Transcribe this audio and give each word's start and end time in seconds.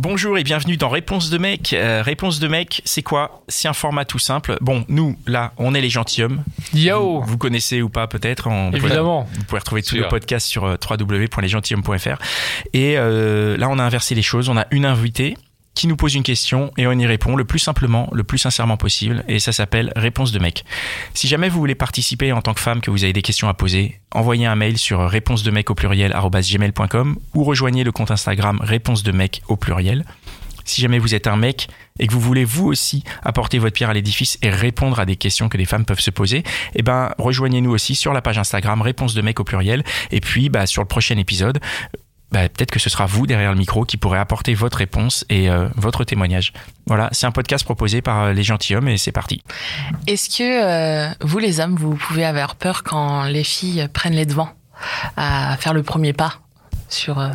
Bonjour 0.00 0.38
et 0.38 0.44
bienvenue 0.44 0.76
dans 0.76 0.88
Réponse 0.90 1.28
de 1.28 1.38
mec. 1.38 1.72
Euh, 1.72 2.02
Réponse 2.04 2.38
de 2.38 2.46
mec, 2.46 2.82
c'est 2.84 3.02
quoi? 3.02 3.42
C'est 3.48 3.66
un 3.66 3.72
format 3.72 4.04
tout 4.04 4.20
simple. 4.20 4.56
Bon, 4.60 4.84
nous, 4.88 5.16
là, 5.26 5.52
on 5.56 5.74
est 5.74 5.80
les 5.80 5.90
gentilshommes. 5.90 6.44
Yo 6.72 7.20
Vous 7.22 7.36
connaissez 7.36 7.82
ou 7.82 7.88
pas 7.88 8.06
peut-être? 8.06 8.46
En- 8.46 8.70
Évidemment. 8.70 9.26
Vous 9.36 9.42
pouvez 9.44 9.58
retrouver 9.58 9.82
tous 9.82 9.96
nos 9.96 10.06
podcasts 10.06 10.46
sur 10.46 10.64
euh, 10.66 10.76
www.lesgentilhommes.fr. 10.88 12.16
Et 12.74 12.94
euh, 12.96 13.56
là, 13.56 13.68
on 13.68 13.80
a 13.80 13.82
inversé 13.82 14.14
les 14.14 14.22
choses. 14.22 14.48
On 14.48 14.56
a 14.56 14.66
une 14.70 14.84
invitée 14.84 15.36
qui 15.78 15.86
nous 15.86 15.94
pose 15.94 16.16
une 16.16 16.24
question 16.24 16.72
et 16.76 16.88
on 16.88 16.92
y 16.92 17.06
répond 17.06 17.36
le 17.36 17.44
plus 17.44 17.60
simplement, 17.60 18.08
le 18.12 18.24
plus 18.24 18.38
sincèrement 18.38 18.76
possible. 18.76 19.22
Et 19.28 19.38
ça 19.38 19.52
s'appelle 19.52 19.92
Réponse 19.94 20.32
de 20.32 20.40
mec. 20.40 20.64
Si 21.14 21.28
jamais 21.28 21.48
vous 21.48 21.60
voulez 21.60 21.76
participer 21.76 22.32
en 22.32 22.42
tant 22.42 22.52
que 22.52 22.58
femme, 22.58 22.80
que 22.80 22.90
vous 22.90 23.04
avez 23.04 23.12
des 23.12 23.22
questions 23.22 23.48
à 23.48 23.54
poser, 23.54 24.00
envoyez 24.10 24.46
un 24.46 24.56
mail 24.56 24.76
sur 24.76 25.08
réponse 25.08 25.44
de 25.44 25.52
mec 25.52 25.70
au 25.70 25.76
pluriel 25.76 26.16
ou 27.32 27.44
rejoignez 27.44 27.84
le 27.84 27.92
compte 27.92 28.10
Instagram 28.10 28.58
réponse 28.60 29.04
de 29.04 29.12
mec 29.12 29.42
au 29.46 29.54
pluriel. 29.54 30.04
Si 30.64 30.80
jamais 30.80 30.98
vous 30.98 31.14
êtes 31.14 31.28
un 31.28 31.36
mec 31.36 31.68
et 32.00 32.08
que 32.08 32.12
vous 32.12 32.20
voulez 32.20 32.44
vous 32.44 32.66
aussi 32.66 33.04
apporter 33.22 33.60
votre 33.60 33.72
pierre 33.72 33.90
à 33.90 33.94
l'édifice 33.94 34.36
et 34.42 34.50
répondre 34.50 34.98
à 34.98 35.06
des 35.06 35.14
questions 35.14 35.48
que 35.48 35.56
des 35.56 35.64
femmes 35.64 35.84
peuvent 35.84 36.00
se 36.00 36.10
poser, 36.10 36.42
eh 36.74 36.82
ben 36.82 37.12
rejoignez-nous 37.18 37.70
aussi 37.70 37.94
sur 37.94 38.12
la 38.12 38.20
page 38.20 38.38
Instagram 38.38 38.82
réponse 38.82 39.14
de 39.14 39.22
mec 39.22 39.38
au 39.38 39.44
pluriel 39.44 39.84
et 40.10 40.20
puis 40.20 40.48
bah, 40.48 40.66
sur 40.66 40.82
le 40.82 40.88
prochain 40.88 41.16
épisode 41.18 41.60
bah, 42.30 42.48
peut-être 42.48 42.70
que 42.70 42.78
ce 42.78 42.90
sera 42.90 43.06
vous 43.06 43.26
derrière 43.26 43.52
le 43.52 43.58
micro 43.58 43.84
qui 43.84 43.96
pourrez 43.96 44.18
apporter 44.18 44.54
votre 44.54 44.78
réponse 44.78 45.24
et 45.30 45.50
euh, 45.50 45.68
votre 45.76 46.04
témoignage. 46.04 46.52
Voilà, 46.86 47.08
c'est 47.12 47.26
un 47.26 47.32
podcast 47.32 47.64
proposé 47.64 48.02
par 48.02 48.24
euh, 48.24 48.32
les 48.32 48.42
gentilshommes 48.42 48.88
et 48.88 48.98
c'est 48.98 49.12
parti. 49.12 49.42
Est-ce 50.06 50.28
que 50.28 50.42
euh, 50.42 51.14
vous, 51.22 51.38
les 51.38 51.60
hommes, 51.60 51.76
vous 51.76 51.94
pouvez 51.94 52.24
avoir 52.24 52.56
peur 52.56 52.82
quand 52.82 53.24
les 53.24 53.44
filles 53.44 53.88
prennent 53.92 54.14
les 54.14 54.26
devants 54.26 54.50
à 55.16 55.56
faire 55.58 55.74
le 55.74 55.82
premier 55.82 56.12
pas? 56.12 56.34
Sur, 56.88 57.18
euh, 57.18 57.28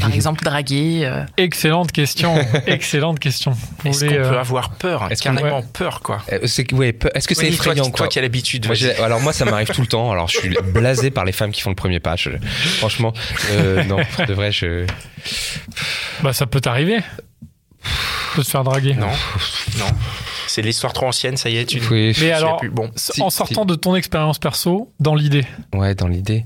par 0.00 0.10
exemple, 0.14 0.44
draguer 0.44 1.02
euh, 1.04 1.24
Excellente 1.36 1.92
question. 1.92 2.36
Excellente 2.66 3.18
question. 3.18 3.52
Vous 3.52 3.88
Est-ce 3.90 4.04
qu'on 4.04 4.12
euh, 4.14 4.30
peut 4.30 4.38
avoir 4.38 4.70
peur 4.70 5.06
est-ce 5.10 5.22
qu'on- 5.22 5.34
Carrément 5.34 5.62
peur, 5.62 6.00
quoi? 6.02 6.22
Euh, 6.32 6.40
c'est- 6.46 6.72
ouais, 6.72 6.96
Est-ce 7.14 7.28
que 7.28 7.34
c'est 7.34 7.42
Oui, 7.48 7.54
effrayant 7.54 7.84
quoi 7.84 7.92
toi 7.98 8.08
qui 8.08 8.18
as 8.18 8.22
l'habitude. 8.22 8.66
Alors 9.02 9.20
moi 9.20 9.32
ça 9.32 9.44
m'arrive 9.44 9.68
tout 9.68 9.80
le 9.80 9.86
temps. 9.88 10.10
Alors 10.10 10.28
je 10.28 10.38
suis 10.38 10.56
blasé 10.72 11.10
par 11.10 11.24
les 11.24 11.32
femmes 11.32 11.52
qui 11.52 11.60
font 11.62 11.70
le 11.70 11.76
premier 11.76 12.00
pas. 12.00 12.16
Je- 12.16 12.30
franchement, 12.78 13.12
euh, 13.52 13.84
non, 13.84 13.98
de 14.26 14.32
vrai, 14.34 14.52
je. 14.52 14.86
Bah, 16.22 16.32
ça 16.32 16.46
peut 16.46 16.60
t'arriver. 16.60 16.98
De 18.36 18.42
se 18.42 18.50
faire 18.50 18.64
draguer. 18.64 18.94
Non, 18.94 19.06
non. 19.78 19.86
C'est 20.56 20.62
l'histoire 20.62 20.94
trop 20.94 21.04
ancienne, 21.04 21.36
ça 21.36 21.50
y 21.50 21.58
est, 21.58 21.66
tu 21.66 21.82
Oui, 21.90 22.16
Mais 22.18 22.32
alors, 22.32 22.56
plus. 22.56 22.70
Bon, 22.70 22.90
Si, 22.96 23.20
en 23.20 23.28
sortant 23.28 23.66
de 23.66 23.74
ton 23.74 23.94
expérience 23.94 24.38
perso, 24.38 24.90
dans 25.00 25.14
l'idée. 25.14 25.44
ouais, 25.74 25.94
dans 25.94 26.08
l'idée. 26.08 26.44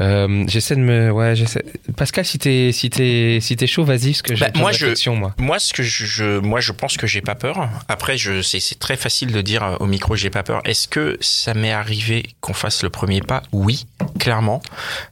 Euh, 0.00 0.44
j'essaie 0.46 0.76
de 0.76 0.80
me, 0.80 1.10
ouais, 1.10 1.34
j'essaie. 1.34 1.64
Pascal, 1.96 2.24
si 2.24 2.38
t'es, 2.38 2.70
si 2.72 2.88
t'es, 2.88 3.40
si 3.42 3.56
t'es 3.56 3.66
chaud, 3.66 3.82
vas-y, 3.82 4.10
parce 4.12 4.22
que 4.22 4.36
j'ai 4.36 4.44
Bah, 4.44 4.52
moi, 4.54 4.70
je- 4.70 5.10
moi. 5.10 5.34
Moi, 5.38 5.58
ce 5.58 5.72
que 5.72 5.82
je, 5.82 6.06
je- 6.06 6.38
moi, 6.38 6.60
je 6.60 6.70
pense 6.70 6.96
que 6.96 7.08
j'ai 7.08 7.20
pas 7.20 7.34
peur. 7.34 7.68
Après, 7.88 8.16
je, 8.16 8.42
c'est, 8.42 8.60
c'est 8.60 8.78
très 8.78 8.96
facile 8.96 9.32
de 9.32 9.40
dire 9.42 9.64
euh, 9.64 9.76
au 9.80 9.86
micro, 9.86 10.14
j'ai 10.14 10.30
pas 10.30 10.44
peur. 10.44 10.60
Est-ce 10.64 10.86
que 10.86 11.18
ça 11.20 11.52
m'est 11.52 11.72
arrivé 11.72 12.26
qu'on 12.40 12.54
fasse 12.54 12.84
le 12.84 12.90
premier 12.90 13.22
pas? 13.22 13.42
Oui, 13.50 13.86
clairement. 14.20 14.62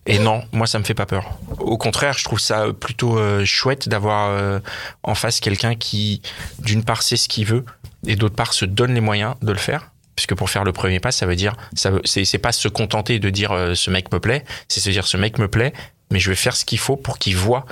Et 0.07 0.21
non, 0.21 0.45
moi, 0.53 0.69
ça 0.69 0.79
me 0.79 0.85
fait 0.85 0.95
pas 0.95 1.07
peur. 1.07 1.37
Au 1.59 1.79
contraire, 1.79 2.17
je 2.17 2.23
trouve 2.23 2.39
ça 2.39 2.67
plutôt 2.79 3.19
euh, 3.19 3.45
chouette 3.45 3.89
d'avoir 3.89 4.31
euh, 4.31 4.61
en 5.03 5.17
face 5.17 5.41
quelqu'un 5.41 5.75
qui, 5.75 6.23
d'une 6.61 6.85
part, 6.85 7.03
sait 7.03 7.17
ce 7.17 7.29
qu'il 7.29 7.45
veut 7.45 7.65
et 8.07 8.17
d'autre 8.17 8.35
part, 8.35 8.53
se 8.53 8.65
donne 8.65 8.95
les 8.95 9.01
moyens 9.01 9.35
de 9.43 9.53
le 9.53 9.59
faire. 9.59 9.91
Puisque 10.15 10.35
pour 10.35 10.49
faire 10.49 10.65
le 10.65 10.73
premier 10.73 10.99
pas, 10.99 11.13
ça 11.13 11.27
veut 11.27 11.37
dire, 11.37 11.55
ça 11.75 11.91
c'est 12.05 12.39
pas 12.39 12.53
se 12.53 12.69
contenter 12.69 13.19
de 13.19 13.29
dire 13.29 13.53
euh, 13.53 13.75
ce 13.75 13.91
mec 13.91 14.11
me 14.13 14.19
plaît, 14.19 14.45
c'est 14.67 14.81
se 14.81 14.89
dire 14.89 15.07
ce 15.07 15.19
mec 15.19 15.39
me 15.39 15.47
plaît, 15.47 15.75
mais 16.11 16.19
je 16.19 16.31
vais 16.31 16.37
faire 16.37 16.57
ce 16.57 16.65
qu'il 16.65 16.79
faut 16.79 16.97
pour 16.97 17.19
qu'il 17.19 17.37
voit 17.37 17.67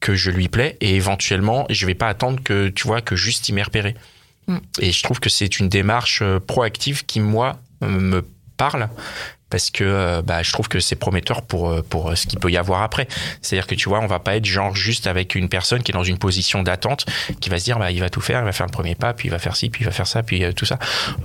que 0.00 0.14
je 0.14 0.30
lui 0.30 0.48
plais 0.48 0.76
et 0.82 0.94
éventuellement 0.96 1.66
je 1.70 1.86
vais 1.86 1.94
pas 1.94 2.08
attendre 2.08 2.42
que 2.42 2.68
tu 2.68 2.86
vois 2.86 3.00
que 3.00 3.16
juste 3.16 3.48
il 3.48 3.54
m'ait 3.54 3.62
repéré. 3.62 3.94
Mm. 4.48 4.58
Et 4.80 4.92
je 4.92 5.02
trouve 5.02 5.18
que 5.18 5.30
c'est 5.30 5.60
une 5.60 5.70
démarche 5.70 6.20
euh, 6.22 6.38
proactive 6.40 7.06
qui 7.06 7.20
moi 7.20 7.58
euh, 7.82 7.88
me 7.88 8.26
parle 8.58 8.90
parce 9.50 9.70
que 9.70 9.84
euh, 9.84 10.22
bah, 10.22 10.42
je 10.42 10.52
trouve 10.52 10.68
que 10.68 10.80
c'est 10.80 10.96
prometteur 10.96 11.42
pour 11.42 11.70
euh, 11.70 11.82
pour 11.82 12.10
euh, 12.10 12.14
ce 12.14 12.26
qu'il 12.26 12.38
peut 12.38 12.50
y 12.50 12.56
avoir 12.56 12.82
après. 12.82 13.08
C'est-à-dire 13.42 13.66
que 13.66 13.74
tu 13.74 13.88
vois, 13.88 14.00
on 14.00 14.06
va 14.06 14.18
pas 14.18 14.36
être 14.36 14.44
genre 14.44 14.74
juste 14.74 15.06
avec 15.06 15.34
une 15.34 15.48
personne 15.48 15.82
qui 15.82 15.92
est 15.92 15.94
dans 15.94 16.04
une 16.04 16.18
position 16.18 16.62
d'attente 16.62 17.06
qui 17.40 17.48
va 17.48 17.58
se 17.58 17.64
dire 17.64 17.78
bah 17.78 17.90
il 17.90 18.00
va 18.00 18.10
tout 18.10 18.20
faire, 18.20 18.40
il 18.40 18.44
va 18.44 18.52
faire 18.52 18.66
le 18.66 18.72
premier 18.72 18.94
pas, 18.94 19.14
puis 19.14 19.28
il 19.28 19.30
va 19.30 19.38
faire 19.38 19.56
ci, 19.56 19.70
puis 19.70 19.82
il 19.82 19.86
va 19.86 19.92
faire 19.92 20.06
ça, 20.06 20.22
puis 20.22 20.42
tout 20.54 20.66
ça. 20.66 20.78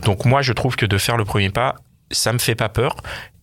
Donc 0.03 0.25
moi 0.25 0.41
je 0.41 0.53
trouve 0.53 0.75
que 0.75 0.85
de 0.85 0.97
faire 0.97 1.17
le 1.17 1.25
premier 1.25 1.50
pas, 1.50 1.75
ça 2.11 2.31
me 2.34 2.39
fait 2.39 2.56
pas 2.56 2.69
peur 2.69 2.95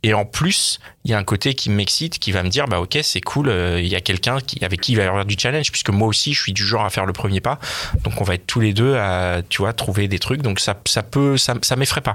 et 0.02 0.14
en 0.14 0.24
plus, 0.24 0.80
il 1.04 1.10
y 1.10 1.14
a 1.14 1.18
un 1.18 1.24
côté 1.24 1.52
qui 1.52 1.68
m'excite, 1.68 2.18
qui 2.18 2.32
va 2.32 2.42
me 2.42 2.48
dire, 2.48 2.66
bah 2.66 2.80
ok, 2.80 2.98
c'est 3.02 3.20
cool, 3.20 3.52
il 3.78 3.86
y 3.86 3.96
a 3.96 4.00
quelqu'un 4.00 4.40
qui, 4.40 4.64
avec 4.64 4.80
qui 4.80 4.92
il 4.92 4.94
va 4.94 5.04
y 5.04 5.06
avoir 5.06 5.26
du 5.26 5.36
challenge, 5.38 5.70
puisque 5.70 5.90
moi 5.90 6.08
aussi, 6.08 6.32
je 6.32 6.40
suis 6.40 6.54
du 6.54 6.64
genre 6.64 6.86
à 6.86 6.88
faire 6.88 7.04
le 7.04 7.12
premier 7.12 7.42
pas. 7.42 7.58
Donc 8.02 8.18
on 8.18 8.24
va 8.24 8.34
être 8.34 8.46
tous 8.46 8.60
les 8.60 8.72
deux 8.72 8.96
à, 8.96 9.42
tu 9.46 9.60
vois, 9.60 9.74
trouver 9.74 10.08
des 10.08 10.18
trucs. 10.18 10.40
Donc 10.40 10.58
ça, 10.58 10.74
ça 10.86 11.02
peut, 11.02 11.36
ça, 11.36 11.54
ça 11.60 11.76
m'effraie 11.76 12.00
pas. 12.00 12.14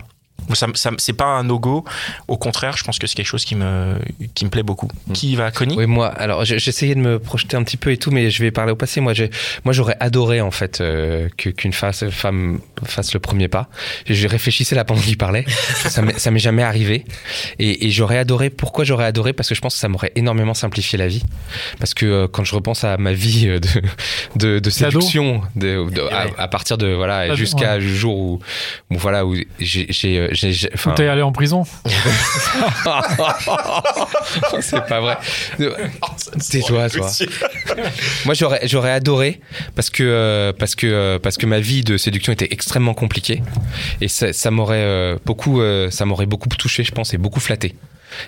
Ça, 0.54 0.68
ça, 0.76 0.92
c'est 0.98 1.14
pas 1.14 1.26
un 1.26 1.44
no-go. 1.44 1.84
Au 2.28 2.38
contraire, 2.38 2.78
je 2.78 2.84
pense 2.84 3.00
que 3.00 3.08
c'est 3.08 3.16
quelque 3.16 3.26
chose 3.26 3.46
qui 3.46 3.56
me, 3.56 3.96
qui 4.36 4.46
me 4.46 4.50
plaît 4.52 4.64
beaucoup. 4.64 4.90
Qui 5.14 5.36
va, 5.36 5.50
Connie? 5.50 5.76
Oui, 5.76 5.88
moi, 5.88 6.08
alors 6.08 6.46
je- 6.46 6.58
j'essayais 6.58 6.94
de 6.94 7.00
me 7.00 7.18
projeter 7.20 7.58
un 7.58 7.64
petit 7.64 7.78
peu 7.78 7.92
et 7.92 7.98
tout, 7.98 8.12
mais 8.12 8.30
je 8.30 8.44
vais 8.44 8.52
parler 8.52 8.72
au 8.72 8.76
passé. 8.76 9.02
Moi, 9.02 9.14
j'ai, 9.14 9.32
moi, 9.64 9.74
j'aurais 9.74 9.98
adoré 10.00 10.42
en 10.42 10.52
fait 10.52 10.82
euh, 10.82 11.30
que- 11.38 11.50
qu'une 11.50 11.74
face- 11.74 12.08
femme 12.10 12.60
fasse 12.84 13.14
le 13.14 13.20
premier 13.20 13.48
pas. 13.48 13.70
Je 14.08 14.28
réfléchissais 14.28 14.76
là 14.76 14.84
pendant 14.86 15.02
qu'il 15.02 15.18
parlait. 15.18 15.46
Ça 15.90 16.02
m'est, 16.02 16.18
ça 16.20 16.30
m'est 16.32 16.40
jamais 16.40 16.64
arrivé, 16.64 17.06
et, 17.60 17.88
et 17.88 17.92
j'aurais 17.92 18.18
adoré. 18.18 18.50
Pourquoi 18.50 18.84
j'aurais 18.86 19.06
adoré? 19.06 19.34
Parce 19.34 19.50
que 19.50 19.56
je 19.56 19.62
pense 19.62 19.74
que 19.76 19.80
ça 19.80 19.88
m'aurait 19.88 20.12
énormément 20.16 20.54
simplifié 20.54 20.98
la 20.98 21.08
vie. 21.08 21.24
Parce 21.80 21.94
que 21.94 22.06
euh, 22.06 22.28
quand 22.28 22.44
je 22.44 22.54
repense 22.56 22.84
à 22.84 22.98
ma 22.98 23.14
vie 23.14 23.48
euh, 23.48 23.60
de 23.60 23.68
de, 24.36 24.60
de 24.60 24.70
D'ado. 24.70 24.70
séduction, 24.72 25.42
de, 25.56 25.90
de- 25.90 26.02
à, 26.38 26.48
partir 26.48 26.78
de 26.78 26.88
voilà 26.94 27.34
jusqu'à 27.36 27.76
ouais. 27.76 27.80
le 27.80 27.88
jour 27.88 28.18
où, 28.18 28.40
où 28.92 28.98
voilà 28.98 29.26
où 29.26 29.36
j'ai, 29.60 29.88
j'ai, 30.32 30.48
euh, 30.50 30.52
j'ai- 30.52 30.70
enfin, 30.74 30.92
t'es 30.94 31.08
allé 31.08 31.22
en 31.22 31.32
prison. 31.32 31.64
c'est 34.62 34.86
pas 34.88 35.00
vrai. 35.02 35.18
Tais-toi, 36.50 36.90
toi. 36.90 37.10
Moi, 38.26 38.34
j'aurais, 38.34 38.68
j'aurais 38.68 38.92
adoré 38.92 39.40
parce 39.76 39.90
que, 39.90 40.04
euh, 40.04 40.54
parce 40.54 40.76
que, 40.76 40.88
euh, 40.88 41.20
parce 41.20 41.38
que 41.38 41.46
ma 41.46 41.60
vie 41.60 41.84
de 41.84 41.98
séduction 41.98 42.34
était 42.34 42.48
extrêmement 42.52 42.94
compliquée 42.94 43.42
et 44.02 44.08
ça, 44.08 44.34
ça 44.34 44.52
m'aurait 44.52 44.76
euh, 44.84 45.18
beaucoup, 45.26 45.62
euh, 45.62 45.90
ça 45.92 46.06
m'aurait 46.06 46.26
beaucoup 46.26 46.50
touché, 46.50 46.84
je 46.84 46.92
pense, 46.92 47.14
et 47.14 47.18
beaucoup 47.18 47.40
flatté. 47.40 47.76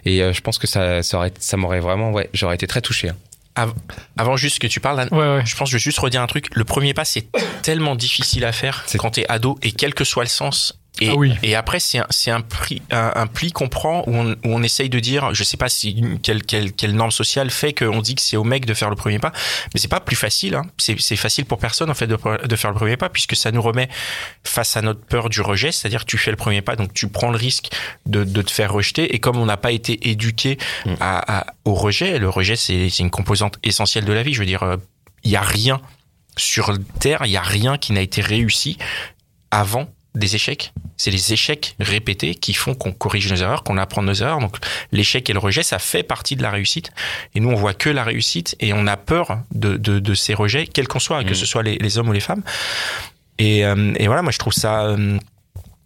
Et 0.06 0.22
euh, 0.22 0.34
je 0.34 0.41
pense 0.41 0.57
que 0.57 0.68
ça, 0.68 1.02
ça 1.03 1.18
aurait, 1.18 1.34
ça 1.40 1.57
m'aurait 1.57 1.80
vraiment, 1.80 2.12
ouais, 2.12 2.30
j'aurais 2.34 2.56
été 2.56 2.68
très 2.68 2.81
touché. 2.81 3.09
hein. 3.09 3.16
Av- 3.56 3.74
Avant 4.18 4.38
juste 4.38 4.59
que 4.59 4.68
tu 4.68 4.80
parles, 4.80 5.00
Anne, 5.00 5.09
Ouais, 5.12 5.18
ouais. 5.38 5.41
je 5.46 5.56
pense 5.56 5.69
que 5.69 5.72
je 5.72 5.78
vais 5.78 5.84
juste 5.84 5.97
redire 5.97 6.22
un 6.22 6.28
truc. 6.28 6.47
Le 6.53 6.63
premier 6.63 6.94
pas, 6.94 7.06
c'est 7.06 7.25
tellement 7.63 7.96
difficile 7.96 8.46
à 8.46 8.52
faire 8.52 8.84
C'est- 8.86 9.00
quand 9.00 9.12
t'es 9.12 9.25
ado 9.30 9.57
et 9.63 9.72
quel 9.72 9.96
que 9.96 10.03
soit 10.03 10.24
le 10.24 10.30
sens. 10.30 10.80
Et, 11.02 11.09
Ah 11.09 11.16
oui. 11.16 11.34
et 11.44 11.56
après, 11.56 11.80
c'est 11.80 12.00
un, 12.00 12.08
un, 12.35 12.41
prix, 12.41 12.81
un, 12.91 13.12
un 13.16 13.28
pli 13.28 13.52
qu'on 13.52 13.68
prend 13.69 14.03
où 14.08 14.16
on, 14.16 14.31
où 14.31 14.35
on 14.46 14.63
essaye 14.63 14.90
de 14.90 15.00
dire, 15.00 15.34
je 15.34 15.44
sais 15.44 15.58
pas 15.58 15.69
si 15.69 16.03
quelle, 16.24 16.44
quelle, 16.44 16.72
quelle 16.74 16.94
norme 16.96 17.12
sociale 17.12 17.50
fait 17.52 17.74
qu'on 17.74 18.02
dit 18.02 18.16
que 18.16 18.22
c'est 18.22 18.38
au 18.38 18.44
mec 18.44 18.66
de 18.66 18.74
faire 18.74 18.90
le 18.90 18.96
premier 18.96 19.19
pas, 19.19 19.31
mais 19.74 19.80
c'est 19.80 19.88
pas 19.88 20.00
plus 20.00 20.16
facile. 20.16 20.56
Hein. 20.56 20.63
C'est 20.78 21.16
facile 21.16 21.46
pour 21.46 21.59
personne 21.59 21.90
en 21.90 21.94
fait 21.94 22.07
de, 22.07 22.18
de 22.47 22.56
faire 22.56 22.72
le 22.72 22.75
premier 22.78 22.97
pas 22.97 23.09
puisque 23.09 23.36
ça 23.36 23.52
nous 23.52 23.62
remet 23.62 23.90
face 24.44 24.75
à 24.78 24.81
notre 24.81 25.02
peur 25.02 25.30
du 25.30 25.41
rejet, 25.41 25.72
c'est-à-dire 25.72 26.02
que 26.02 26.09
tu 26.09 26.18
fais 26.18 26.31
le 26.31 26.38
premier 26.38 26.62
pas, 26.62 26.75
donc 26.75 26.94
tu 26.94 27.07
prends 27.07 27.30
le 27.31 27.38
risque 27.38 27.69
de, 28.06 28.24
de 28.24 28.41
te 28.41 28.52
faire 28.52 28.74
rejeter. 28.74 29.13
Et 29.16 29.19
comme 29.19 29.38
on 29.38 29.46
n'a 29.46 29.57
pas 29.57 29.72
été 29.72 30.09
éduqué 30.09 30.57
Mm. 30.86 30.94
à, 31.00 31.40
à- 31.40 31.46
au 31.66 31.74
rejet, 31.74 32.18
le 32.19 32.30
rejet 32.30 32.56
c'est 32.56 32.90
c'est 32.90 33.03
une 33.03 33.09
composante 33.12 33.57
essentielle 33.63 34.06
de 34.06 34.13
la 34.13 34.24
vie. 34.24 34.34
Je 34.34 34.40
veux 34.40 34.46
dire, 34.46 34.63
euh, 34.63 34.78
il 35.24 35.31
y 35.31 35.36
a 35.36 35.41
rien 35.41 35.81
sur 36.38 36.72
Terre, 37.00 37.22
il 37.25 37.31
y 37.31 37.38
a 37.38 37.41
rien 37.41 37.78
qui 37.78 37.91
n'a 37.94 38.02
été 38.02 38.22
réussi 38.22 38.78
avant 39.52 39.90
des 40.18 40.36
échecs. 40.36 40.74
C'est 40.98 41.12
les 41.12 41.32
échecs 41.34 41.76
répétés 41.80 42.36
qui 42.36 42.54
font 42.54 42.74
qu'on 42.74 42.92
corrige 42.92 43.30
nos 43.32 43.38
erreurs, 43.38 43.64
qu'on 43.64 43.78
apprend 43.78 44.02
nos 44.02 44.14
erreurs. 44.14 44.40
Donc 44.40 44.58
l'échec 44.92 45.30
et 45.30 45.34
le 45.34 45.40
rejet, 45.40 45.64
ça 45.64 45.80
fait 45.80 46.04
partie 46.04 46.36
de 46.36 46.42
la 46.44 46.50
réussite. 46.52 46.92
Et 47.36 47.40
nous, 47.40 47.50
on 47.50 47.56
voit 47.56 47.74
que 47.74 47.90
la 47.90 48.04
réussite 48.04 48.56
et 48.60 48.74
on 48.74 48.88
a 48.88 48.98
peur 48.98 49.40
de, 49.52 49.78
de, 49.78 50.00
de 50.00 50.14
ces 50.14 50.34
rejets, 50.34 50.66
quels 50.68 50.88
qu'on 50.88 51.00
soit, 51.00 51.24
que 51.24 51.32
Mm. 51.32 51.36
ce 51.36 51.46
soit 51.46 51.64
les, 51.64 51.78
les 51.78 51.98
hommes 51.98 52.10
ou 52.10 52.14
les 52.14 52.20
femmes. 52.20 52.44
Et, 53.38 53.64
euh, 53.66 53.94
et 53.98 54.08
voilà, 54.08 54.22
moi 54.24 54.31
je 54.31 54.40
trouve 54.40 54.54
ça... 54.54 54.86
euh, 54.86 55.18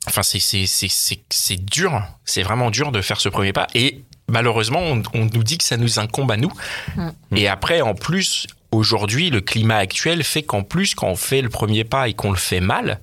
Enfin, 0.08 0.24
c'est 0.24 1.66
dur, 1.66 2.02
c'est 2.26 2.42
vraiment 2.42 2.72
dur 2.72 2.92
de 2.92 3.02
faire 3.04 3.22
ce 3.22 3.30
premier 3.30 3.54
pas. 3.54 3.68
Et 3.76 4.02
malheureusement, 4.28 4.80
on, 4.82 5.04
on 5.14 5.26
nous 5.26 5.44
dit 5.44 5.60
que 5.60 5.64
ça 5.64 5.78
nous 5.78 6.00
incombe 6.00 6.32
à 6.32 6.38
nous. 6.38 6.52
Mm. 6.96 7.10
Et 7.36 7.48
après, 7.48 7.82
en 7.82 7.94
plus, 7.94 8.48
aujourd'hui, 8.72 9.30
le 9.30 9.42
climat 9.42 9.78
actuel 9.78 10.24
fait 10.24 10.42
qu'en 10.42 10.64
plus, 10.64 10.96
quand 10.96 11.08
on 11.08 11.16
fait 11.16 11.42
le 11.44 11.50
premier 11.50 11.84
pas 11.84 12.08
et 12.10 12.14
qu'on 12.16 12.32
le 12.32 12.38
fait 12.38 12.62
mal, 12.62 13.00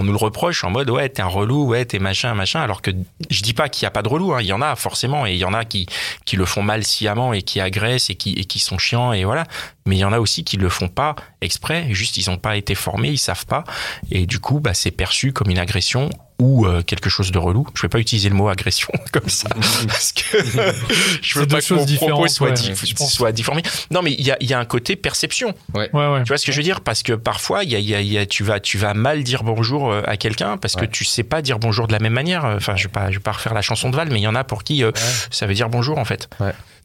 on 0.00 0.04
nous 0.04 0.12
le 0.12 0.18
reproche 0.18 0.64
en 0.64 0.70
mode 0.70 0.88
ouais 0.88 1.10
t'es 1.10 1.20
un 1.20 1.26
relou 1.26 1.66
ouais 1.66 1.84
t'es 1.84 1.98
machin 1.98 2.34
machin 2.34 2.62
alors 2.62 2.80
que 2.80 2.90
je 3.28 3.42
dis 3.42 3.52
pas 3.52 3.68
qu'il 3.68 3.84
y 3.84 3.86
a 3.86 3.90
pas 3.90 4.02
de 4.02 4.08
relou 4.08 4.32
hein. 4.32 4.38
il 4.40 4.46
y 4.46 4.52
en 4.52 4.62
a 4.62 4.74
forcément 4.74 5.26
et 5.26 5.34
il 5.34 5.38
y 5.38 5.44
en 5.44 5.52
a 5.52 5.66
qui 5.66 5.86
qui 6.24 6.36
le 6.36 6.46
font 6.46 6.62
mal 6.62 6.84
sciemment 6.84 7.34
et 7.34 7.42
qui 7.42 7.60
agressent 7.60 8.08
et 8.08 8.14
qui 8.14 8.32
et 8.32 8.46
qui 8.46 8.60
sont 8.60 8.78
chiants 8.78 9.12
et 9.12 9.24
voilà 9.24 9.44
mais 9.84 9.96
il 9.96 10.00
y 10.00 10.04
en 10.04 10.12
a 10.12 10.18
aussi 10.18 10.42
qui 10.42 10.56
le 10.56 10.70
font 10.70 10.88
pas 10.88 11.16
exprès 11.42 11.88
juste 11.90 12.16
ils 12.16 12.30
ont 12.30 12.38
pas 12.38 12.56
été 12.56 12.74
formés 12.74 13.10
ils 13.10 13.18
savent 13.18 13.46
pas 13.46 13.64
et 14.10 14.24
du 14.24 14.40
coup 14.40 14.58
bah 14.58 14.72
c'est 14.72 14.90
perçu 14.90 15.32
comme 15.34 15.50
une 15.50 15.58
agression 15.58 16.08
ou 16.40 16.66
euh, 16.66 16.82
quelque 16.82 17.08
chose 17.08 17.30
de 17.30 17.38
relou. 17.38 17.66
Je 17.74 17.82
vais 17.82 17.88
pas 17.88 17.98
utiliser 18.00 18.28
le 18.28 18.34
mot 18.34 18.48
agression 18.48 18.88
comme 19.12 19.28
ça 19.28 19.48
parce 19.86 20.12
que 20.12 20.22
je 21.22 21.38
veux 21.38 21.46
pas 21.46 21.60
que 21.60 21.74
mon 21.74 21.86
propos 21.96 22.28
soit, 22.28 22.48
ouais, 22.48 22.54
di- 22.54 22.72
soit 22.96 23.32
difformé. 23.32 23.62
Non, 23.90 24.02
mais 24.02 24.12
il 24.18 24.24
y 24.26 24.30
a, 24.30 24.36
il 24.40 24.48
y 24.50 24.54
a 24.54 24.58
un 24.58 24.64
côté 24.64 24.96
perception. 24.96 25.54
Ouais, 25.74 25.90
ouais. 25.92 26.22
Tu 26.24 26.28
vois 26.28 26.38
ce 26.38 26.46
que 26.46 26.52
je 26.52 26.56
veux 26.56 26.62
dire? 26.62 26.80
Parce 26.80 27.02
que 27.02 27.12
parfois, 27.12 27.64
il 27.64 27.70
y 27.70 27.76
a, 27.76 27.78
il 27.78 27.88
y 27.88 27.94
a- 27.94 28.00
il 28.00 28.12
y 28.12 28.18
a- 28.18 28.26
tu 28.26 28.42
vas, 28.42 28.60
tu 28.60 28.78
vas 28.78 28.94
mal 28.94 29.22
dire 29.22 29.42
bonjour 29.44 29.90
euh, 29.92 30.02
à 30.06 30.16
quelqu'un 30.16 30.56
parce 30.56 30.74
que 30.76 30.84
tu 30.84 31.04
sais 31.04 31.22
pas 31.22 31.42
dire 31.42 31.58
bonjour 31.58 31.86
de 31.86 31.92
la 31.92 31.98
même 31.98 32.12
manière. 32.12 32.44
Enfin, 32.44 32.74
je 32.76 32.84
vais 32.84 32.88
pas, 32.92 33.10
je 33.10 33.16
vais 33.16 33.22
pas 33.22 33.32
refaire 33.32 33.54
la 33.54 33.62
chanson 33.62 33.90
de 33.90 33.96
Val, 33.96 34.08
mais 34.10 34.18
il 34.20 34.22
y 34.24 34.28
en 34.28 34.34
a 34.34 34.44
pour 34.44 34.64
qui 34.64 34.82
euh, 34.82 34.90
ça 35.30 35.46
veut 35.46 35.54
dire 35.54 35.68
bonjour 35.68 35.98
en 35.98 36.04
fait. 36.04 36.28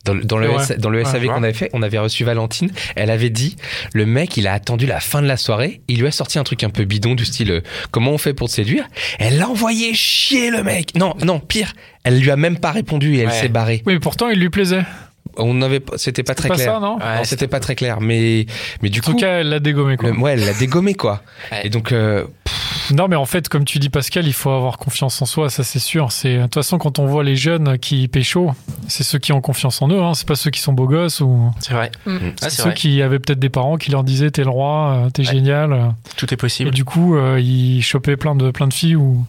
Dans, 0.04 0.13
le- 0.13 0.24
dans 0.24 0.38
le, 0.38 0.50
Ouais. 0.52 0.62
S- 0.62 0.74
dans 0.78 0.92
le 0.92 1.00
Ouais, 1.00 1.06
SAV 1.06 1.25
qu'on 1.25 1.42
avait 1.42 1.52
fait, 1.54 1.72
on 1.74 1.81
avait 1.81 1.98
reçu 1.98 2.24
Valentine. 2.24 2.72
Elle 2.96 3.10
avait 3.10 3.31
dit, 3.31 3.56
le 3.94 4.06
mec, 4.06 4.38
il 4.38 4.46
a 4.48 4.54
attendu 4.54 4.86
la 4.86 5.00
fin 5.00 5.19
de 5.24 5.28
la 5.28 5.36
soirée. 5.36 5.81
Il 5.88 6.00
lui 6.00 6.06
a 6.06 6.12
sorti 6.12 6.38
un 6.38 6.44
truc 6.44 6.63
un 6.63 6.69
peu 6.69 6.84
bidon 6.86 7.16
du 7.16 7.25
style, 7.25 7.63
comment 7.90 8.12
on 8.12 8.19
fait 8.19 8.36
pour 8.36 8.48
te 8.48 8.54
séduire? 8.54 8.86
Elle 9.18 9.40
l'a 9.45 9.51
envoyé 9.51 9.94
chier, 9.94 10.50
le 10.51 10.63
mec. 10.63 10.95
Non, 10.95 11.13
non, 11.24 11.39
pire. 11.39 11.74
Elle 12.03 12.19
lui 12.19 12.31
a 12.31 12.36
même 12.36 12.57
pas 12.59 12.71
répondu 12.71 13.15
et 13.15 13.19
elle 13.19 13.27
Ouais. 13.27 13.33
s'est 13.33 13.50
barrée. 13.50 13.83
Oui, 13.86 13.94
mais 13.94 14.00
pourtant, 14.00 14.30
il 14.30 14.39
lui 14.39 14.50
plaisait. 14.50 14.83
On 15.38 15.62
avait, 15.62 15.81
c'était 15.97 16.24
pas 16.24 16.33
très 16.36 16.47
pas 16.47 16.56
clair. 16.56 16.74
ça, 16.75 16.80
non 16.80 16.97
Ouais, 16.97 17.18
Non, 17.18 17.24
c'était 17.25 17.47
pas 17.47 17.59
très 17.59 17.75
clair. 17.75 18.00
Mais, 18.00 18.45
mais 18.81 18.89
du 18.89 19.00
En 19.00 19.03
tout 19.03 19.12
coup, 19.13 19.18
cas, 19.18 19.39
elle 19.39 19.50
l'a 19.50 19.59
dégommé, 19.59 19.97
quoi. 19.97 20.09
le- 20.12 20.18
ouais, 20.18 20.33
elle 20.33 20.45
l'a 20.45 20.53
dégommé, 20.53 20.94
quoi. 20.94 21.21
Ouais. 21.51 21.65
Et 21.65 21.69
donc, 21.69 21.92
euh, 21.92 22.25
Non, 22.94 23.07
mais 23.09 23.15
en 23.18 23.25
fait, 23.25 23.50
comme 23.50 23.65
tu 23.65 23.80
dis, 23.80 23.89
Pascal, 23.89 24.27
il 24.27 24.33
faut 24.33 24.51
avoir 24.51 24.77
confiance 24.77 25.19
en 25.21 25.25
soi, 25.25 25.50
ça 25.50 25.63
c'est 25.63 25.80
sûr. 25.80 26.12
C'est 26.12 26.38
de 26.38 26.42
toute 26.44 26.53
façon 26.53 26.77
quand 26.77 27.00
on 27.00 27.07
voit 27.07 27.24
les 27.24 27.36
jeunes 27.36 27.80
qui 27.80 28.07
pécho, 28.07 28.53
c'est 28.88 29.03
ceux 29.03 29.18
qui 29.18 29.33
ont 29.33 29.42
confiance 29.42 29.81
en 29.81 29.89
eux. 29.89 30.00
Hein. 30.00 30.13
C'est 30.13 30.27
pas 30.27 30.36
ceux 30.36 30.51
qui 30.51 30.59
sont 30.62 30.71
beaux 30.71 30.88
gosses 30.88 31.19
ou 31.19 31.51
C'est 31.59 31.74
vrai. 31.74 31.92
Mm. 32.06 32.18
Ah, 32.42 32.50
c'est 32.50 32.51
ceux 32.51 32.63
vrai. 32.65 32.74
qui 32.75 33.01
avaient 33.01 33.18
peut-être 33.19 33.39
des 33.39 33.50
parents 33.50 33.77
qui 33.77 33.89
leur 33.89 34.03
disaient 34.03 34.30
t'es 34.30 34.44
le 34.44 34.51
roi, 34.51 35.06
euh, 35.07 35.09
t'es 35.09 35.24
Ouais. 35.25 35.33
génial. 35.33 35.95
Tout 36.15 36.27
est 36.27 36.33
Et 36.33 36.38
possible. 36.38 36.69
du 36.71 36.86
coup, 36.86 37.15
euh, 37.18 37.39
ils 37.42 37.81
chopaient 37.81 38.18
plein 38.18 38.36
de 38.36 38.51
plein 38.51 38.68
de 38.68 38.74
filles 38.74 38.95
ou 38.95 39.25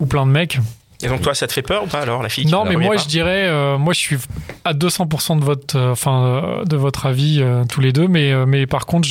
ou 0.00 0.06
plein 0.06 0.26
de 0.26 0.30
mecs. 0.32 0.58
Et 1.02 1.08
donc 1.08 1.20
toi, 1.20 1.34
ça 1.34 1.46
te 1.46 1.52
fait 1.52 1.60
peur 1.60 1.84
ou 1.84 1.86
pas 1.88 2.00
alors 2.00 2.22
la 2.22 2.30
fille 2.30 2.46
qui 2.46 2.50
Non, 2.50 2.64
mais 2.64 2.74
moi 2.76 2.94
pas 2.94 3.02
je 3.02 3.06
dirais, 3.06 3.44
euh, 3.48 3.76
moi 3.76 3.92
je 3.92 3.98
suis 3.98 4.16
à 4.64 4.72
200% 4.72 5.38
de 5.38 5.44
votre, 5.44 5.76
euh, 5.76 5.92
enfin 5.92 6.24
euh, 6.24 6.64
de 6.64 6.74
votre 6.76 7.04
avis 7.04 7.36
euh, 7.42 7.64
tous 7.68 7.82
les 7.82 7.92
deux, 7.92 8.08
mais 8.08 8.32
euh, 8.32 8.46
mais 8.46 8.66
par 8.66 8.86
contre, 8.86 9.06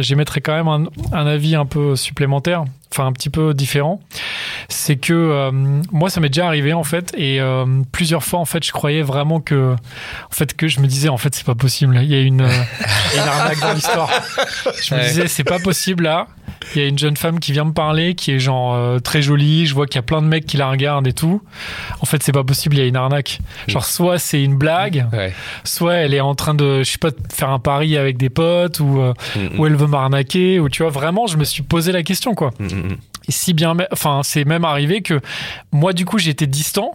j'émettrais 0.00 0.40
quand 0.40 0.54
même 0.54 0.66
un, 0.68 0.84
un 1.12 1.26
avis 1.26 1.54
un 1.54 1.66
peu 1.66 1.94
supplémentaire, 1.94 2.64
enfin 2.90 3.04
un 3.04 3.12
petit 3.12 3.28
peu 3.28 3.52
différent. 3.52 4.00
C'est 4.70 4.96
que 4.96 5.12
euh, 5.12 5.50
moi 5.92 6.08
ça 6.08 6.20
m'est 6.22 6.30
déjà 6.30 6.46
arrivé 6.46 6.72
en 6.72 6.84
fait, 6.84 7.12
et 7.18 7.38
euh, 7.38 7.66
plusieurs 7.92 8.24
fois 8.24 8.38
en 8.38 8.46
fait, 8.46 8.64
je 8.64 8.72
croyais 8.72 9.02
vraiment 9.02 9.40
que, 9.40 9.74
en 9.74 10.32
fait, 10.34 10.56
que 10.56 10.68
je 10.68 10.80
me 10.80 10.86
disais 10.86 11.10
en 11.10 11.18
fait 11.18 11.34
c'est 11.34 11.44
pas 11.46 11.54
possible, 11.54 11.98
il 12.02 12.10
y 12.10 12.14
a 12.14 12.20
une, 12.22 12.40
euh, 12.40 12.48
il 13.12 13.16
y 13.16 13.20
a 13.20 13.22
une 13.22 13.28
arnaque 13.28 13.60
dans 13.60 13.74
l'histoire. 13.74 14.10
Je 14.82 14.94
me 14.94 15.00
Ouais. 15.00 15.06
disais 15.08 15.28
c'est 15.28 15.44
pas 15.44 15.58
possible 15.58 16.04
là. 16.04 16.28
Il 16.74 16.82
y 16.82 16.84
a 16.84 16.88
une 16.88 16.98
jeune 16.98 17.16
femme 17.16 17.38
qui 17.40 17.52
vient 17.52 17.64
me 17.64 17.72
parler, 17.72 18.14
qui 18.14 18.32
est 18.32 18.38
genre 18.38 18.74
euh, 18.74 18.98
très 18.98 19.22
jolie. 19.22 19.66
Je 19.66 19.74
vois 19.74 19.86
qu'il 19.86 19.96
y 19.96 19.98
a 19.98 20.02
plein 20.02 20.20
de 20.20 20.26
mecs 20.26 20.46
qui 20.46 20.56
la 20.56 20.68
regardent 20.70 21.06
et 21.06 21.12
tout. 21.12 21.40
En 22.00 22.06
fait, 22.06 22.22
c'est 22.22 22.32
pas 22.32 22.44
possible. 22.44 22.76
Il 22.76 22.80
y 22.80 22.82
a 22.82 22.86
une 22.86 22.96
arnaque. 22.96 23.38
Genre, 23.68 23.84
soit 23.84 24.18
c'est 24.18 24.42
une 24.42 24.56
blague, 24.56 25.06
ouais. 25.12 25.32
soit 25.64 25.94
elle 25.94 26.14
est 26.14 26.20
en 26.20 26.34
train 26.34 26.54
de, 26.54 26.82
je 26.82 26.90
sais 26.90 26.98
pas, 26.98 27.10
de 27.10 27.16
faire 27.32 27.50
un 27.50 27.58
pari 27.58 27.96
avec 27.96 28.16
des 28.16 28.30
potes 28.30 28.80
ou, 28.80 29.00
euh, 29.00 29.12
Mm, 29.36 29.58
ou 29.58 29.66
elle 29.66 29.76
veut 29.76 29.86
m'arnaquer 29.86 30.58
ou 30.60 30.68
tu 30.68 30.82
vois. 30.82 30.90
Vraiment, 30.90 31.26
je 31.26 31.36
me 31.36 31.44
suis 31.44 31.62
posé 31.62 31.92
la 31.92 32.02
question 32.02 32.34
quoi. 32.34 32.52
mm, 32.58 32.64
mm, 32.64 32.68
mm. 32.88 32.96
Et 33.28 33.32
si 33.32 33.54
bien, 33.54 33.76
enfin, 33.92 34.20
c'est 34.22 34.44
même 34.44 34.64
arrivé 34.64 35.02
que 35.02 35.20
moi, 35.72 35.92
du 35.92 36.04
coup, 36.04 36.18
j'étais 36.18 36.46
distant. 36.46 36.92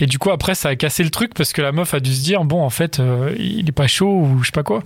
Et 0.00 0.06
du 0.06 0.18
coup, 0.18 0.30
après, 0.30 0.54
ça 0.54 0.70
a 0.70 0.76
cassé 0.76 1.02
le 1.02 1.10
truc 1.10 1.34
parce 1.34 1.52
que 1.52 1.60
la 1.60 1.72
meuf 1.72 1.92
a 1.92 2.00
dû 2.00 2.14
se 2.14 2.22
dire, 2.22 2.44
bon, 2.44 2.62
en 2.62 2.70
fait, 2.70 3.00
euh, 3.00 3.34
il 3.38 3.68
est 3.68 3.72
pas 3.72 3.86
chaud 3.86 4.20
ou 4.22 4.40
je 4.42 4.46
sais 4.46 4.52
pas 4.52 4.62
quoi. 4.62 4.82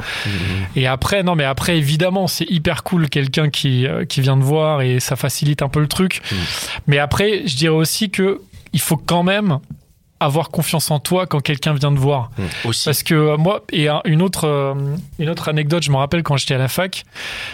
Et 0.76 0.86
après, 0.86 1.22
non, 1.22 1.36
mais 1.36 1.44
après, 1.44 1.78
évidemment, 1.78 2.26
c'est 2.26 2.48
hyper 2.50 2.82
cool 2.82 3.08
quelqu'un 3.08 3.50
qui, 3.50 3.86
euh, 3.86 4.04
qui 4.04 4.20
vient 4.20 4.36
de 4.36 4.42
voir 4.42 4.82
et 4.82 5.00
ça 5.00 5.16
facilite 5.16 5.62
un 5.62 5.68
peu 5.68 5.80
le 5.80 5.88
truc. 5.88 6.22
Mm. 6.30 6.36
Mais 6.86 6.98
après, 6.98 7.46
je 7.46 7.56
dirais 7.56 7.74
aussi 7.74 8.10
que 8.10 8.40
il 8.72 8.80
faut 8.80 8.96
quand 8.96 9.22
même 9.22 9.58
avoir 10.20 10.50
confiance 10.50 10.90
en 10.90 10.98
toi 10.98 11.26
quand 11.26 11.40
quelqu'un 11.40 11.72
vient 11.74 11.92
te 11.92 11.98
voir. 11.98 12.30
aussi. 12.64 12.84
Parce 12.84 13.02
que 13.02 13.14
euh, 13.14 13.36
moi, 13.36 13.62
et 13.72 13.88
un- 13.88 14.02
une 14.04 14.22
autre, 14.22 14.46
euh, 14.46 14.74
une 15.18 15.28
autre 15.30 15.48
anecdote, 15.48 15.82
je 15.82 15.90
me 15.90 15.96
rappelle 15.96 16.22
quand 16.22 16.36
j'étais 16.36 16.54
à 16.54 16.58
la 16.58 16.68
fac, 16.68 17.04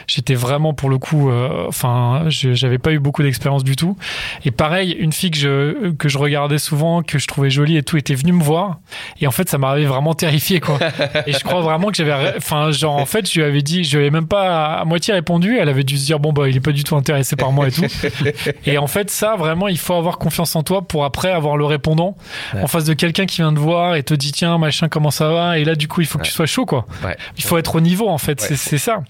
j'étais 0.06 0.34
vraiment 0.34 0.74
pour 0.74 0.90
le 0.90 0.98
coup, 0.98 1.30
euh, 1.30 1.66
enfin, 1.68 2.24
j'avais 2.28 2.78
pas 2.78 2.92
eu 2.92 2.98
beaucoup 2.98 3.22
d'expérience 3.22 3.62
du 3.64 3.76
tout. 3.76 3.96
Et 4.44 4.50
pareil, 4.50 4.92
une 4.98 5.12
fille 5.12 5.30
que 5.30 5.38
je, 5.38 5.90
que 5.92 6.08
je 6.08 6.18
regardais 6.18 6.58
souvent, 6.58 7.02
que 7.02 7.18
je 7.18 7.26
trouvais 7.26 7.50
jolie 7.50 7.76
et 7.76 7.82
tout, 7.82 7.96
était 7.96 8.14
venue 8.14 8.32
me 8.32 8.42
voir. 8.42 8.78
Et 9.20 9.26
en 9.26 9.30
fait, 9.30 9.48
ça 9.48 9.58
m'avait 9.58 9.84
vraiment 9.84 10.14
terrifié, 10.14 10.60
quoi. 10.60 10.78
et 11.26 11.32
je 11.32 11.40
crois 11.44 11.60
vraiment 11.60 11.88
que 11.88 11.96
j'avais, 11.96 12.34
enfin, 12.36 12.70
genre, 12.72 12.96
en 12.96 13.06
fait, 13.06 13.30
je 13.30 13.38
lui 13.40 13.46
avais 13.46 13.62
dit, 13.62 13.84
je 13.84 13.96
lui 13.96 14.04
avais 14.06 14.10
même 14.10 14.26
pas 14.26 14.74
à 14.80 14.84
moitié 14.84 15.14
répondu. 15.14 15.56
Elle 15.58 15.69
avait 15.69 15.84
dû 15.84 15.96
se 15.96 16.04
dire, 16.06 16.19
bon, 16.19 16.32
bah, 16.32 16.48
il 16.48 16.56
est 16.56 16.60
pas 16.60 16.72
du 16.72 16.82
tout 16.84 16.96
intéressé 16.96 17.36
par 17.36 17.52
moi 17.52 17.69
et 17.69 17.70
tout. 17.70 17.84
et 18.66 18.78
en 18.78 18.86
fait, 18.86 19.10
ça, 19.10 19.36
vraiment, 19.36 19.69
il 19.69 19.78
faut 19.78 19.94
avoir 19.94 20.19
confiance 20.19 20.56
en 20.56 20.62
toi 20.62 20.82
pour 20.82 21.04
après 21.04 21.30
avoir 21.30 21.56
le 21.56 21.64
répondant 21.64 22.16
Ouais. 22.56 22.62
en 22.62 22.67
face 22.67 22.85
de 22.85 22.94
quelqu'un 22.94 23.26
qui 23.26 23.43
vient 23.43 23.53
te 23.53 23.58
voir 23.58 23.94
et 23.94 24.03
te 24.03 24.14
dit, 24.14 24.32
tiens, 24.32 24.58
machin, 24.58 24.88
comment 24.88 25.11
ça 25.11 25.29
va? 25.29 25.58
Et 25.58 25.64
là, 25.64 25.75
du 25.75 25.88
coup, 25.88 26.00
il 26.00 26.06
faut 26.06 26.19
que 26.19 26.25
tu 26.25 26.32
sois 26.32 26.47
chaud, 26.47 26.67
quoi. 26.67 26.87
Ouais. 27.05 27.17
Il 27.37 27.44
faut 27.44 27.58
être 27.58 27.75
au 27.76 27.81
niveau, 27.81 28.08
en 28.08 28.19
fait. 28.19 28.41
C'est, 28.41 28.79
ça. 28.79 29.03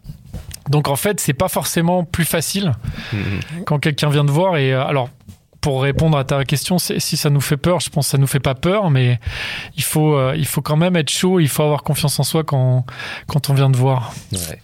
Donc, 0.68 0.88
en 0.88 0.96
fait, 0.96 1.20
c'est 1.20 1.32
pas 1.32 1.48
forcément 1.48 2.04
plus 2.04 2.24
facile 2.24 2.72
Mm, 3.12 3.16
mm. 3.16 3.64
quand 3.66 3.78
quelqu'un 3.78 4.08
vient 4.08 4.24
te 4.24 4.30
voir. 4.30 4.56
Et 4.56 4.72
euh, 4.72 4.84
alors, 4.84 5.08
pour 5.66 5.82
répondre 5.82 6.16
à 6.16 6.22
ta 6.22 6.44
question, 6.44 6.78
si 6.78 7.16
ça 7.16 7.28
nous 7.28 7.40
fait 7.40 7.56
peur, 7.56 7.80
je 7.80 7.90
pense 7.90 8.06
que 8.06 8.10
ça 8.12 8.18
nous 8.18 8.28
fait 8.28 8.38
pas 8.38 8.54
peur, 8.54 8.88
mais 8.88 9.18
il 9.76 9.82
faut, 9.82 10.14
euh, 10.14 10.32
il 10.36 10.46
faut 10.46 10.62
quand 10.62 10.76
même 10.76 10.94
être 10.94 11.10
chaud. 11.10 11.40
Il 11.40 11.48
faut 11.48 11.64
avoir 11.64 11.82
confiance 11.82 12.20
en 12.20 12.22
soi 12.22 12.44
quand, 12.44 12.86
quand 13.26 13.50
on 13.50 13.54
vient 13.54 13.68
te 13.68 13.76
voir. 13.76 14.14
Ouais. 14.30 14.60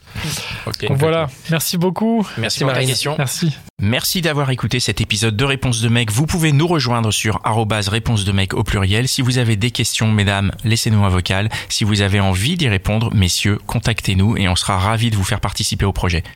Donc 0.88 0.98
voilà. 0.98 1.26
Merci 1.50 1.76
beaucoup. 1.76 2.24
Merci 2.38 2.64
Marine. 2.64 2.86
question. 2.86 3.16
Merci. 3.18 3.56
Merci 3.80 4.20
d'avoir 4.20 4.50
écouté 4.50 4.78
cet 4.78 5.00
épisode 5.00 5.36
de 5.36 5.44
Réponse 5.44 5.80
de 5.80 5.88
mec. 5.88 6.12
Vous 6.12 6.26
pouvez 6.26 6.52
nous 6.52 6.68
rejoindre 6.68 7.10
sur 7.10 7.40
réponse 7.44 8.24
de 8.24 8.30
mec 8.30 8.54
au 8.54 8.62
pluriel. 8.62 9.08
Si 9.08 9.22
vous 9.22 9.38
avez 9.38 9.56
des 9.56 9.72
questions, 9.72 10.12
mesdames, 10.12 10.52
laissez-nous 10.62 11.02
un 11.02 11.08
vocal. 11.08 11.48
Si 11.68 11.82
vous 11.82 12.00
avez 12.00 12.20
envie 12.20 12.56
d'y 12.56 12.68
répondre, 12.68 13.12
messieurs, 13.12 13.58
contactez-nous 13.66 14.36
et 14.36 14.48
on 14.48 14.54
sera 14.54 14.78
ravis 14.78 15.10
de 15.10 15.16
vous 15.16 15.24
faire 15.24 15.40
participer 15.40 15.84
au 15.84 15.92
projet. 15.92 16.22